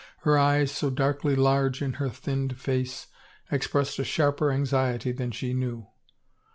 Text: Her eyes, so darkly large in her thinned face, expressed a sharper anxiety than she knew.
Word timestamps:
Her 0.21 0.35
eyes, 0.35 0.71
so 0.71 0.89
darkly 0.89 1.35
large 1.35 1.79
in 1.79 1.93
her 2.01 2.09
thinned 2.09 2.59
face, 2.59 3.05
expressed 3.51 3.99
a 3.99 4.03
sharper 4.03 4.51
anxiety 4.51 5.11
than 5.11 5.29
she 5.29 5.53
knew. 5.53 5.89